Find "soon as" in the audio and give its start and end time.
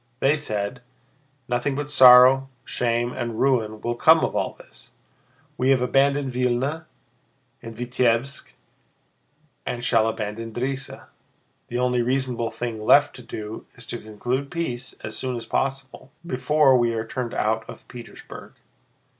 15.15-15.45